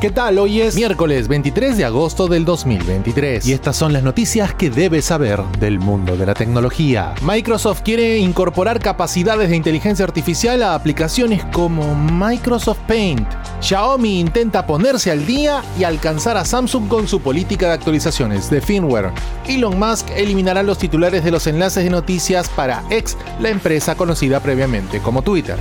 [0.00, 0.38] ¿Qué tal?
[0.38, 5.06] Hoy es miércoles 23 de agosto del 2023 y estas son las noticias que debes
[5.06, 7.16] saber del mundo de la tecnología.
[7.22, 13.28] Microsoft quiere incorporar capacidades de inteligencia artificial a aplicaciones como Microsoft Paint.
[13.60, 18.60] Xiaomi intenta ponerse al día y alcanzar a Samsung con su política de actualizaciones de
[18.60, 19.10] firmware.
[19.48, 24.38] Elon Musk eliminará los titulares de los enlaces de noticias para X, la empresa conocida
[24.38, 25.56] previamente como Twitter.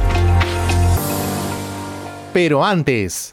[2.34, 3.32] Pero antes...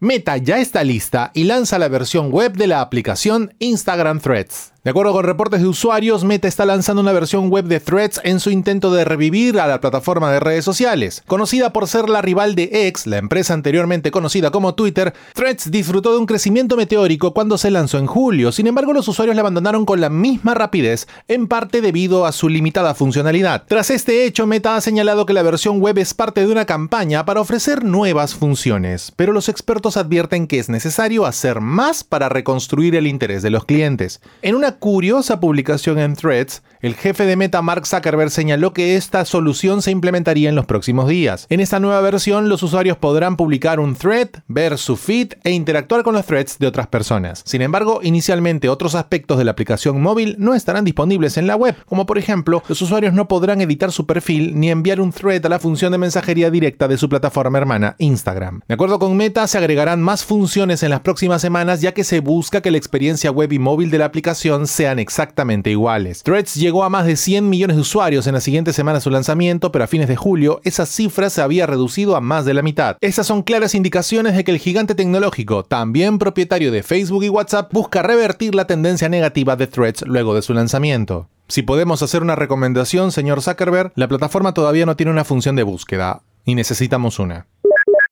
[0.00, 4.75] Meta ya está lista y lanza la versión web de la aplicación Instagram Threads.
[4.86, 8.38] De acuerdo con reportes de usuarios, Meta está lanzando una versión web de Threads en
[8.38, 11.24] su intento de revivir a la plataforma de redes sociales.
[11.26, 16.12] Conocida por ser la rival de X, la empresa anteriormente conocida como Twitter, Threads disfrutó
[16.12, 18.52] de un crecimiento meteórico cuando se lanzó en julio.
[18.52, 22.48] Sin embargo, los usuarios la abandonaron con la misma rapidez, en parte debido a su
[22.48, 23.64] limitada funcionalidad.
[23.66, 27.24] Tras este hecho, Meta ha señalado que la versión web es parte de una campaña
[27.24, 32.94] para ofrecer nuevas funciones, pero los expertos advierten que es necesario hacer más para reconstruir
[32.94, 34.20] el interés de los clientes.
[34.42, 39.24] En una curiosa publicación en Threads, el jefe de Meta Mark Zuckerberg señaló que esta
[39.24, 41.46] solución se implementaría en los próximos días.
[41.48, 46.02] En esta nueva versión, los usuarios podrán publicar un thread, ver su feed e interactuar
[46.02, 47.42] con los threads de otras personas.
[47.44, 51.74] Sin embargo, inicialmente otros aspectos de la aplicación móvil no estarán disponibles en la web,
[51.86, 55.48] como por ejemplo, los usuarios no podrán editar su perfil ni enviar un thread a
[55.48, 58.60] la función de mensajería directa de su plataforma hermana Instagram.
[58.68, 62.20] De acuerdo con Meta, se agregarán más funciones en las próximas semanas ya que se
[62.20, 66.22] busca que la experiencia web y móvil de la aplicación sean exactamente iguales.
[66.22, 69.10] Threads llegó a más de 100 millones de usuarios en la siguiente semana de su
[69.10, 72.62] lanzamiento, pero a fines de julio esa cifra se había reducido a más de la
[72.62, 72.96] mitad.
[73.00, 77.72] Estas son claras indicaciones de que el gigante tecnológico, también propietario de Facebook y WhatsApp,
[77.72, 81.28] busca revertir la tendencia negativa de Threads luego de su lanzamiento.
[81.48, 85.62] Si podemos hacer una recomendación, señor Zuckerberg, la plataforma todavía no tiene una función de
[85.62, 87.46] búsqueda y necesitamos una.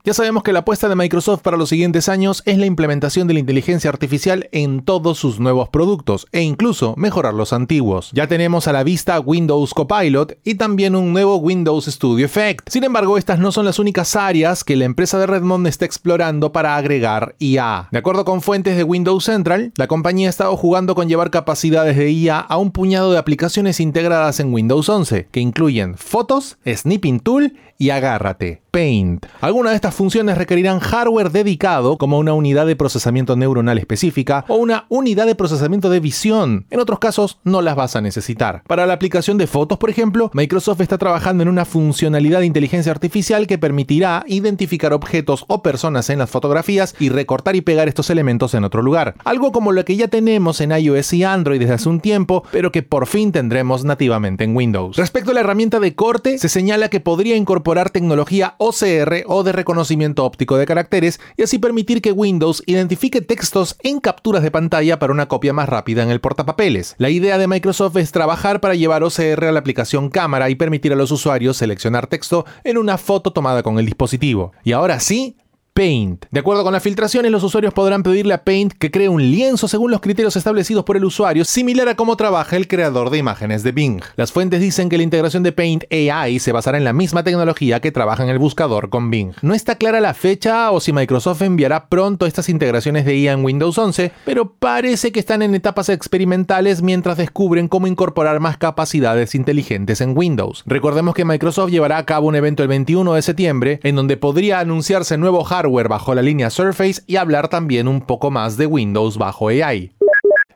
[0.07, 3.33] Ya sabemos que la apuesta de Microsoft para los siguientes años es la implementación de
[3.33, 8.11] la inteligencia artificial en todos sus nuevos productos e incluso mejorar los antiguos.
[8.13, 12.69] Ya tenemos a la vista Windows Copilot y también un nuevo Windows Studio Effect.
[12.69, 16.53] Sin embargo, estas no son las únicas áreas que la empresa de Redmond está explorando
[16.53, 17.89] para agregar IA.
[17.91, 21.97] De acuerdo con fuentes de Windows Central, la compañía ha estado jugando con llevar capacidades
[21.97, 27.21] de IA a un puñado de aplicaciones integradas en Windows 11, que incluyen fotos, Snipping
[27.21, 29.27] Tool y Agárrate, Paint.
[29.41, 34.57] Algunas de estas funciones requerirán hardware dedicado, como una unidad de procesamiento neuronal específica o
[34.57, 36.67] una unidad de procesamiento de visión.
[36.71, 38.63] En otros casos, no las vas a necesitar.
[38.67, 42.93] Para la aplicación de fotos, por ejemplo, Microsoft está trabajando en una funcionalidad de inteligencia
[42.93, 48.11] artificial que permitirá identificar objetos o personas en las fotografías y recortar y pegar estos
[48.11, 49.15] elementos en otro lugar.
[49.25, 52.73] Algo como lo que ya tenemos en iOS y Android desde hace un tiempo, pero
[52.73, 54.97] que por fin tendremos nativamente en Windows.
[54.97, 59.53] Respecto a la herramienta de corte, se señala que podría incorporar tecnología OCR o de
[59.53, 59.84] reconocimiento
[60.25, 65.13] óptico de caracteres y así permitir que Windows identifique textos en capturas de pantalla para
[65.13, 66.95] una copia más rápida en el portapapeles.
[66.99, 70.93] La idea de Microsoft es trabajar para llevar OCR a la aplicación cámara y permitir
[70.93, 74.53] a los usuarios seleccionar texto en una foto tomada con el dispositivo.
[74.63, 75.37] Y ahora sí,
[75.75, 76.27] Paint.
[76.31, 79.67] De acuerdo con las filtraciones, los usuarios podrán pedirle a Paint que cree un lienzo
[79.67, 83.65] según los criterios establecidos por el usuario, similar a cómo trabaja el creador de imágenes
[83.65, 84.01] de Bing.
[84.15, 87.81] Las fuentes dicen que la integración de Paint AI se basará en la misma tecnología
[87.81, 89.33] que trabaja en el buscador con Bing.
[89.43, 93.45] No está clara la fecha o si Microsoft enviará pronto estas integraciones de IA en
[93.45, 99.35] Windows 11, pero parece que están en etapas experimentales mientras descubren cómo incorporar más capacidades
[99.35, 100.63] inteligentes en Windows.
[100.67, 104.61] Recordemos que Microsoft llevará a cabo un evento el 21 de septiembre en donde podría
[104.61, 109.19] anunciarse nuevo hardware bajo la línea Surface y hablar también un poco más de Windows
[109.19, 109.94] bajo AI.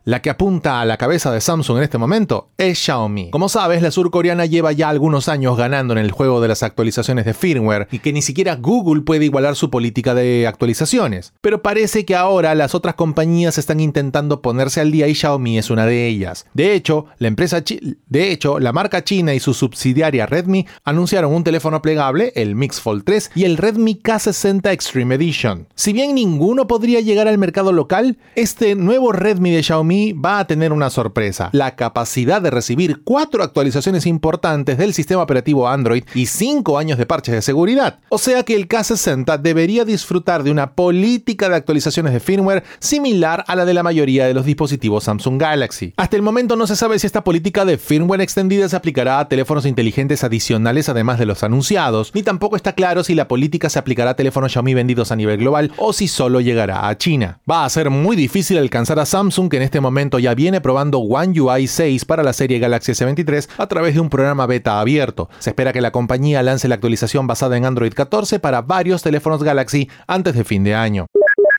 [0.08, 3.28] La que apunta a la cabeza de Samsung en este momento es Xiaomi.
[3.28, 7.26] Como sabes, la surcoreana lleva ya algunos años ganando en el juego de las actualizaciones
[7.26, 11.34] de firmware y que ni siquiera Google puede igualar su política de actualizaciones.
[11.42, 15.68] Pero parece que ahora las otras compañías están intentando ponerse al día y Xiaomi es
[15.68, 16.46] una de ellas.
[16.54, 21.44] De hecho, la empresa de hecho, la marca china y su subsidiaria Redmi anunciaron un
[21.44, 25.68] teléfono plegable, el Mix Fold 3 y el Redmi K60 Extreme Edition.
[25.74, 30.46] Si bien ninguno podría llegar al mercado local, este nuevo Redmi de Xiaomi va a
[30.46, 36.26] tener una sorpresa, la capacidad de recibir cuatro actualizaciones importantes del sistema operativo Android y
[36.26, 38.00] cinco años de parches de seguridad.
[38.08, 43.44] O sea que el K60 debería disfrutar de una política de actualizaciones de firmware similar
[43.46, 45.94] a la de la mayoría de los dispositivos Samsung Galaxy.
[45.96, 49.28] Hasta el momento no se sabe si esta política de firmware extendida se aplicará a
[49.28, 53.78] teléfonos inteligentes adicionales además de los anunciados, ni tampoco está claro si la política se
[53.78, 57.40] aplicará a teléfonos Xiaomi vendidos a nivel global o si solo llegará a China.
[57.50, 60.60] Va a ser muy difícil alcanzar a Samsung que en este este momento ya viene
[60.60, 64.80] probando One UI 6 para la serie Galaxy S23 a través de un programa beta
[64.80, 65.28] abierto.
[65.38, 69.44] Se espera que la compañía lance la actualización basada en Android 14 para varios teléfonos
[69.44, 71.06] Galaxy antes de fin de año.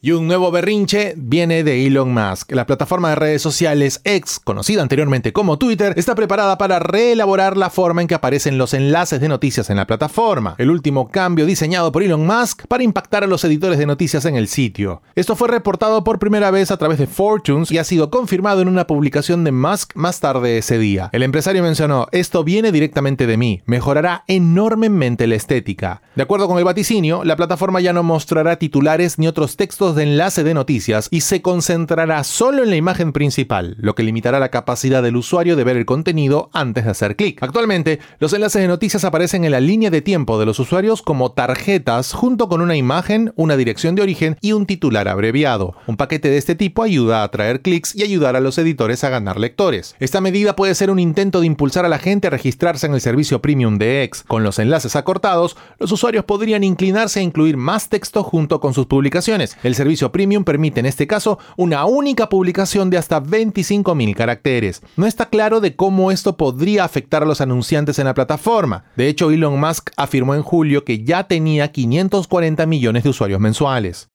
[0.02, 2.54] Y un nuevo berrinche viene de Elon Musk.
[2.54, 7.70] La plataforma de redes sociales X, conocida anteriormente como Twitter, está preparada para reelaborar la
[7.70, 10.56] forma en que aparecen los enlaces de noticias en la plataforma.
[10.58, 14.38] El último cambio diseñado por Elon Musk para impactar a los editores de noticias en
[14.38, 15.02] el sitio.
[15.16, 18.70] Esto fue reportado por primera vez a través de Fortunes y ha sido confirmado en
[18.70, 21.10] una publicación de Musk más tarde ese día.
[21.12, 26.02] El empresario mencionó, esto viene directamente de mí, mejorará enormemente la estética.
[26.16, 30.04] De acuerdo con el vaticinio, la plataforma ya no mostrará titulares ni otros textos de
[30.04, 34.50] enlace de noticias y se concentrará solo en la imagen principal, lo que limitará la
[34.50, 37.42] capacidad del usuario de ver el contenido antes de hacer clic.
[37.42, 41.32] Actualmente, los enlaces de noticias aparecen en la línea de tiempo de los usuarios como
[41.32, 45.76] tarjetas junto con una imagen, una dirección de origen y un titular abreviado.
[45.88, 49.10] Un paquete de este tipo ayuda a atraer clics y ayudar a los editores a
[49.10, 49.96] ganar lectores.
[50.00, 53.02] Esta medida puede ser un intento de impulsar a la gente a registrarse en el
[53.02, 54.24] servicio premium de X.
[54.28, 58.86] Con los enlaces acortados, los usuarios podrían inclinarse a incluir más texto junto con sus
[58.86, 59.58] publicaciones.
[59.64, 64.82] El servicio premium permite en este caso una única publicación de hasta 25.000 caracteres.
[64.98, 68.84] No está claro de cómo esto podría afectar a los anunciantes en la plataforma.
[68.96, 74.10] De hecho, Elon Musk afirmó en julio que ya tenía 540 millones de usuarios mensuales.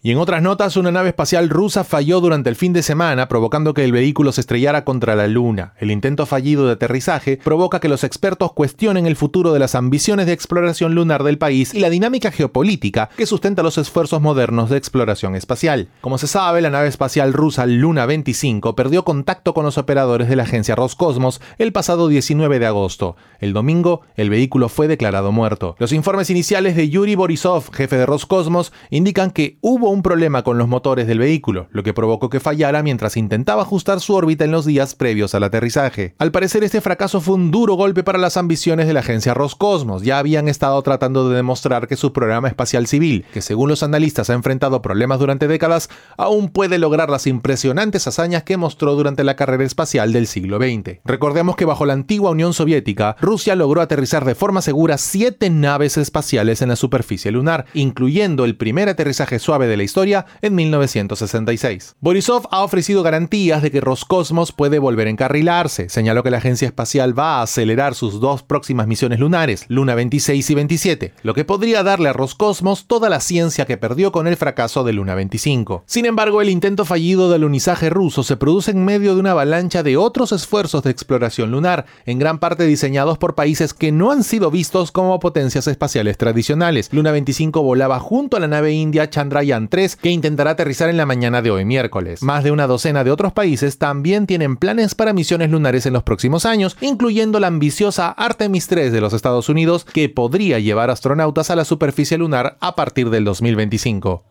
[0.00, 3.74] Y en otras notas, una nave espacial rusa falló durante el fin de semana, provocando
[3.74, 5.72] que el vehículo se estrellara contra la Luna.
[5.78, 10.26] El intento fallido de aterrizaje provoca que los expertos cuestionen el futuro de las ambiciones
[10.26, 14.76] de exploración lunar del país y la dinámica geopolítica que sustenta los esfuerzos modernos de
[14.76, 15.88] exploración espacial.
[16.00, 20.36] Como se sabe, la nave espacial rusa Luna 25 perdió contacto con los operadores de
[20.36, 23.16] la agencia Roscosmos el pasado 19 de agosto.
[23.40, 25.76] El domingo, el vehículo fue declarado muerto.
[25.78, 30.58] Los informes iniciales de Yuri Borisov, jefe de Roscosmos, indican que hubo un problema con
[30.58, 34.50] los motores del vehículo, lo que provocó que fallara mientras intentaba ajustar su órbita en
[34.50, 36.14] los días previos al aterrizaje.
[36.18, 40.02] Al parecer este fracaso fue un duro golpe para las ambiciones de la agencia Roscosmos.
[40.02, 44.30] Ya habían estado tratando de demostrar que su programa espacial civil, que según los analistas
[44.30, 49.36] ha enfrentado problemas durante décadas, aún puede lograr las impresionantes hazañas que mostró durante la
[49.36, 50.98] carrera espacial del siglo XX.
[51.04, 55.98] Recordemos que bajo la antigua Unión Soviética, Rusia logró aterrizar de forma segura siete naves
[55.98, 61.96] espaciales en la superficie lunar, incluyendo el primer aterrizaje suave de la historia en 1966.
[62.00, 65.90] Borisov ha ofrecido garantías de que Roscosmos puede volver a encarrilarse.
[65.90, 70.48] Señaló que la agencia espacial va a acelerar sus dos próximas misiones lunares, Luna 26
[70.48, 74.38] y 27, lo que podría darle a Roscosmos toda la ciencia que perdió con el
[74.38, 75.82] fracaso de Luna 25.
[75.84, 79.82] Sin embargo, el intento fallido del alunizaje ruso se produce en medio de una avalancha
[79.82, 84.24] de otros esfuerzos de exploración lunar, en gran parte diseñados por países que no han
[84.24, 86.88] sido vistos como potencias espaciales tradicionales.
[86.92, 91.06] Luna 25 volaba junto a la nave india Chandrayaan 3 que intentará aterrizar en la
[91.06, 92.22] mañana de hoy miércoles.
[92.22, 96.02] Más de una docena de otros países también tienen planes para misiones lunares en los
[96.02, 101.50] próximos años, incluyendo la ambiciosa Artemis 3 de los Estados Unidos, que podría llevar astronautas
[101.50, 104.24] a la superficie lunar a partir del 2025.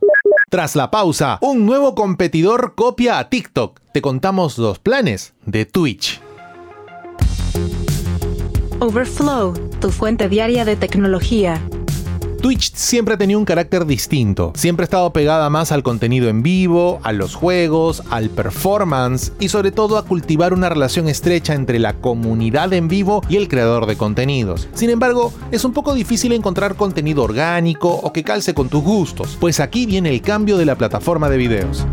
[0.49, 3.81] Tras la pausa, un nuevo competidor copia a TikTok.
[3.91, 6.21] Te contamos los planes de Twitch.
[8.79, 11.59] Overflow, tu fuente diaria de tecnología.
[12.43, 16.43] Twitch siempre ha tenido un carácter distinto, siempre ha estado pegada más al contenido en
[16.43, 21.79] vivo, a los juegos, al performance y sobre todo a cultivar una relación estrecha entre
[21.79, 24.69] la comunidad en vivo y el creador de contenidos.
[24.75, 29.37] Sin embargo, es un poco difícil encontrar contenido orgánico o que calce con tus gustos,
[29.39, 31.87] pues aquí viene el cambio de la plataforma de videos.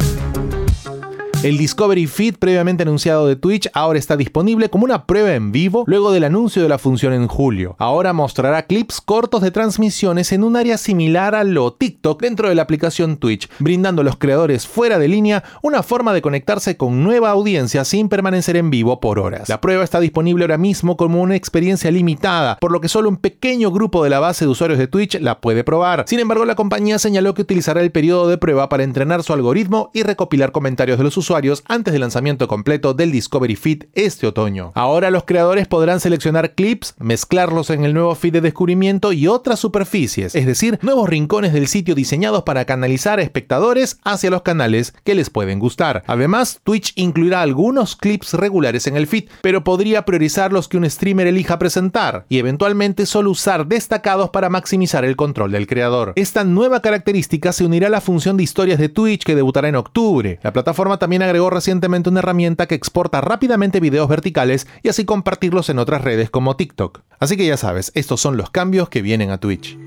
[1.45, 5.85] El Discovery Feed previamente anunciado de Twitch ahora está disponible como una prueba en vivo
[5.87, 7.77] luego del anuncio de la función en julio.
[7.79, 12.55] Ahora mostrará clips cortos de transmisiones en un área similar a lo TikTok dentro de
[12.55, 17.05] la aplicación Twitch, brindando a los creadores fuera de línea una forma de conectarse con
[17.05, 19.51] nueva audiencia sin permanecer en vivo por horas.
[19.51, 23.19] La prueba está disponible ahora mismo como una experiencia limitada, por lo que solo un
[23.19, 26.07] pequeño grupo de la base de usuarios de Twitch la puede probar.
[26.09, 29.91] Sin embargo, la compañía señaló que utilizará el periodo de prueba para entrenar su algoritmo
[29.93, 31.34] y recopilar comentarios de los usuarios
[31.67, 34.71] antes del lanzamiento completo del Discovery Feed este otoño.
[34.77, 39.59] Ahora los creadores podrán seleccionar clips, mezclarlos en el nuevo feed de descubrimiento y otras
[39.59, 44.95] superficies, es decir, nuevos rincones del sitio diseñados para canalizar a espectadores hacia los canales
[45.03, 46.05] que les pueden gustar.
[46.07, 50.89] Además, Twitch incluirá algunos clips regulares en el feed, pero podría priorizar los que un
[50.89, 56.13] streamer elija presentar y eventualmente solo usar destacados para maximizar el control del creador.
[56.15, 59.75] Esta nueva característica se unirá a la función de historias de Twitch que debutará en
[59.75, 60.39] octubre.
[60.45, 65.69] La plataforma también agregó recientemente una herramienta que exporta rápidamente videos verticales y así compartirlos
[65.69, 67.01] en otras redes como TikTok.
[67.19, 69.79] Así que ya sabes, estos son los cambios que vienen a Twitch.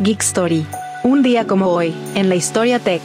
[0.00, 0.66] Geek Story.
[1.04, 3.02] Un día como hoy, en la historia tech.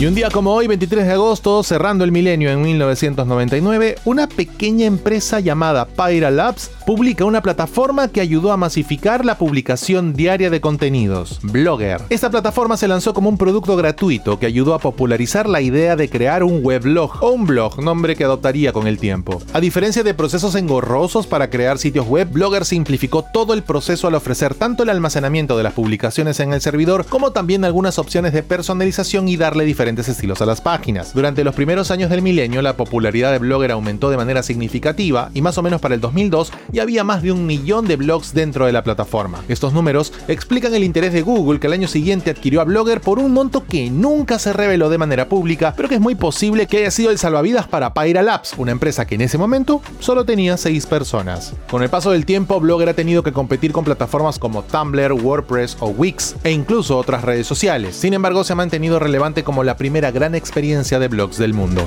[0.00, 4.86] Y un día como hoy, 23 de agosto, cerrando el milenio en 1999, una pequeña
[4.86, 10.60] empresa llamada Pyra Labs publica una plataforma que ayudó a masificar la publicación diaria de
[10.60, 12.02] contenidos, Blogger.
[12.10, 16.08] Esta plataforma se lanzó como un producto gratuito que ayudó a popularizar la idea de
[16.08, 19.42] crear un weblog o un blog, nombre que adoptaría con el tiempo.
[19.52, 24.14] A diferencia de procesos engorrosos para crear sitios web, Blogger simplificó todo el proceso al
[24.14, 28.44] ofrecer tanto el almacenamiento de las publicaciones en el servidor como también algunas opciones de
[28.44, 31.14] personalización y darle diferentes estilos a las páginas.
[31.14, 35.40] Durante los primeros años del milenio, la popularidad de Blogger aumentó de manera significativa y
[35.40, 38.66] más o menos para el 2002 ya había más de un millón de blogs dentro
[38.66, 39.42] de la plataforma.
[39.48, 43.18] Estos números explican el interés de Google que el año siguiente adquirió a Blogger por
[43.18, 46.78] un monto que nunca se reveló de manera pública, pero que es muy posible que
[46.78, 50.56] haya sido el salvavidas para Pyra Labs, una empresa que en ese momento solo tenía
[50.56, 51.54] 6 personas.
[51.70, 55.76] Con el paso del tiempo, Blogger ha tenido que competir con plataformas como Tumblr, WordPress
[55.80, 57.96] o Wix e incluso otras redes sociales.
[57.96, 61.86] Sin embargo, se ha mantenido relevante como la primera gran experiencia de blogs del mundo.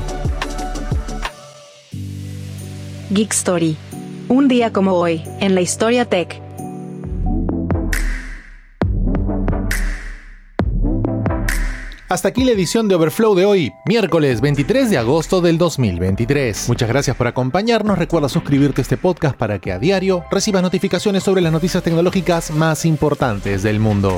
[3.09, 3.75] Geek Story.
[4.29, 6.41] Un día como hoy, en la historia tech.
[12.07, 16.69] Hasta aquí la edición de Overflow de hoy, miércoles 23 de agosto del 2023.
[16.69, 17.97] Muchas gracias por acompañarnos.
[17.97, 22.51] Recuerda suscribirte a este podcast para que a diario recibas notificaciones sobre las noticias tecnológicas
[22.51, 24.17] más importantes del mundo.